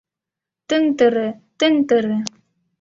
[0.67, 1.27] Тын-тыры,
[1.59, 2.17] тын-тыры